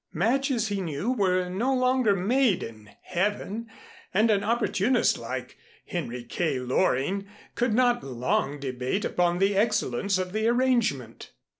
Matches 0.13 0.69
he 0.69 0.81
knew 0.81 1.11
were 1.11 1.47
no 1.47 1.75
longer 1.75 2.15
made 2.15 2.63
in 2.63 2.89
Heaven 3.03 3.69
and 4.11 4.31
an 4.31 4.43
opportunist 4.43 5.19
like 5.19 5.57
Henry 5.85 6.23
K. 6.23 6.57
Loring 6.57 7.27
could 7.53 7.75
not 7.75 8.03
long 8.03 8.59
debate 8.59 9.05
upon 9.05 9.37
the 9.37 9.55
excellence 9.55 10.17
of 10.17 10.33
the 10.33 10.47
arrangement. 10.47 11.33